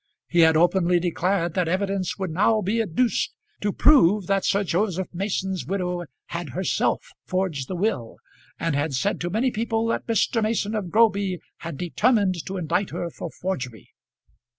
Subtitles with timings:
[0.27, 5.07] He had openly declared that evidence would now be adduced to prove that Sir Joseph
[5.13, 8.15] Mason's widow had herself forged the will,
[8.59, 10.41] and had said to many people that Mr.
[10.41, 13.91] Mason of Groby had determined to indict her for forgery.